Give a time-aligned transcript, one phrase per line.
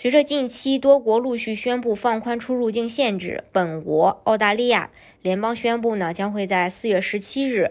[0.00, 4.88] 随着近期多国陆续宣布放宽出入境限制，本国澳大利亚
[5.20, 7.70] 联邦宣布呢，将会在四月十七日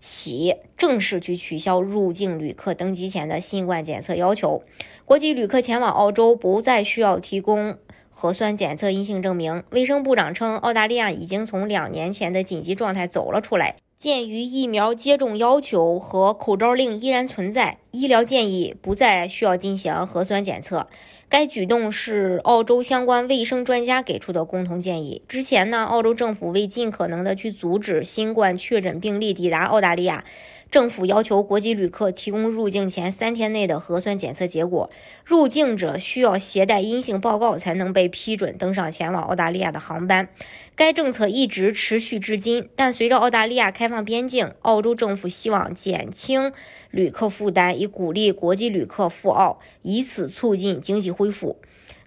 [0.00, 4.62] 起正式去取消入境旅客登机前的新冠检测要求。
[5.04, 7.76] 国际旅客前往澳洲不再需要提供
[8.08, 9.62] 核酸检测阴性证明。
[9.72, 13.76] 卫生部长称，澳大利亚已经从两年前的紧急状态走了出来。
[13.98, 20.86] 鉴于疫苗接种要求和口罩令依然存在，医疗建议不再需要进行核酸检测。
[21.28, 25.22] 该举动是澳洲相关卫生专家给出的共同建议。
[25.26, 30.24] 之前呢，澳洲政府为尽可能的去阻止新冠确诊病例抵达澳大利亚。
[30.68, 34.90] 政府要求国际旅客提供入境前三天内的核酸检测结果，
[35.24, 40.28] 入境者需要携带阴性报告才能被批准登上前往澳大利亚的航班。
[40.74, 46.52] 该政策一直持续至今，但随着澳大利亚开放边境，澳洲政府希望减轻
[46.90, 51.58] 旅客负担，鼓励国际旅客赴澳，以此促进经济恢复。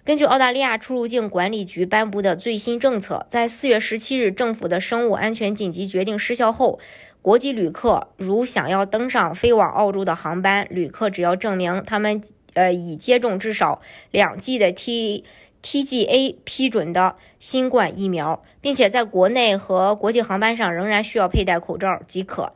[0.04, 6.80] 根据澳大利亚出入境管理局颁布的最新政策，在四月十七日政府的生物安全紧急决定失效后。
[7.22, 12.22] 国际旅客如想要登上飞往澳洲的航班，旅客只要证明他们
[12.54, 15.22] 呃已接种至少两剂的 T
[15.62, 22.54] TGA 批准的新冠疫苗，并且在国内和国际航班上仍然需要佩戴口罩即可。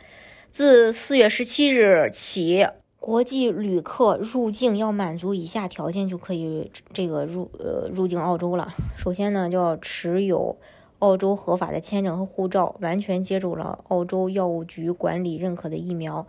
[0.50, 2.66] 自四月十七日起，
[3.04, 8.72] 国际旅客入境要满足以下条件就可以这个入呃入境澳洲了。
[8.96, 10.56] 首先呢，就要持有。
[11.00, 16.26] 澳洲合法的签证和护照，完全接种了澳洲药物局管理认可的疫苗。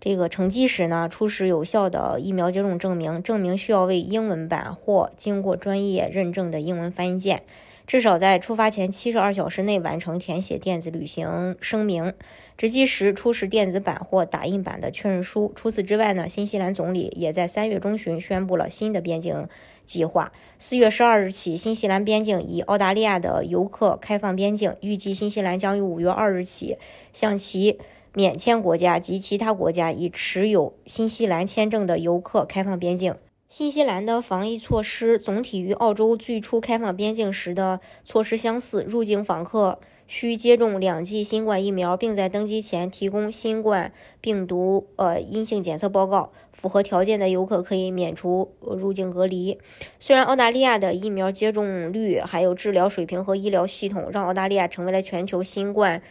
[0.00, 7.42] 这个乘机时呢，出示有效的疫苗接种证明，证明需要为英文版或经过专业认证的英文翻译件。
[7.86, 12.14] 至少在出发前七十二小时内完成填写电子旅行声明，
[12.56, 15.52] 值机时出示电子版或打印版的确认书。
[15.54, 19.46] 除此之外呢，新西兰总理也在三月中旬宣布了新的边境
[19.84, 20.32] 计划。
[20.58, 26.78] 四月十二日起，新西兰边境以澳大利亚的游客开放边境，预计新西兰将于五月二日起
[27.12, 27.78] 向其
[28.14, 33.14] 免签国家及其他国家已持有新西兰签证的游客开放边境。
[33.48, 38.82] 新西兰的防疫措施总体与澳洲最初开放边境时的措施相似。
[38.82, 39.78] 入境访客
[40.08, 46.32] 需接种两剂新冠疫苗，并在登机前提供新冠病毒呃阴性检测报告。
[46.52, 49.58] 符合条件的游客可以免除入境隔离。
[49.98, 56.02] 虽然澳大利亚的疫苗接种率、还有治疗水平和医疗系统让澳大利亚成为了全球新冠。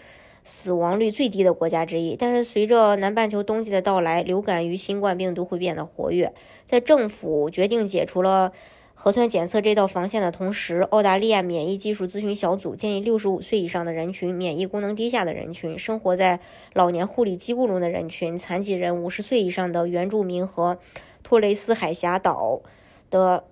[0.43, 6.33] 死亡率最低的国家之一，但是随着南半球冬季的到来，流感与新冠病毒会变得活跃。
[6.65, 8.51] 在政府决定解除了
[8.95, 16.39] 核酸检测这道防线的同时，澳大利亚免疫技术咨询小组建议，六十五岁以上的人群、免疫功能低下的人群、生活在
[16.73, 20.77] 老年护理机构中的人群、残疾人、五十岁以上的原住民和
[21.23, 22.61] 托雷斯海峡岛
[23.09, 23.45] 的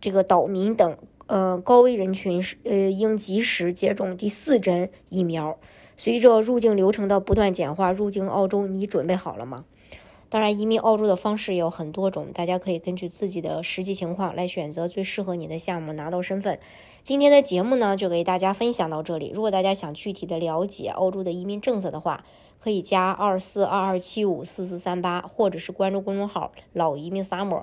[0.00, 0.96] 这个岛民等，
[1.28, 5.56] 呃，高危人群是呃，应及时接种第四针疫苗。
[5.96, 9.64] 随着入境流程的不断简化，入境澳洲你准备好了吗？
[10.30, 16.58] 当然，移民澳洲的方式也有很多种，大家可以根据自己的实际情况来选择最适合你的项目，拿到身份。
[17.02, 19.32] 今天的节目呢，就给大家分享到这里。
[19.34, 22.24] 如果大家想具体的了解澳洲的移民政策的话，
[22.60, 27.62] 可以加二四二二七五四四三八，或者是关注公众号“老移民 summer”，